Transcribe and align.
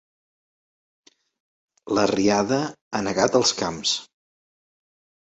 La 1.97 2.05
riada 2.11 2.59
ha 2.93 3.01
negat 3.09 3.37
els 3.41 3.51
camps. 3.61 3.93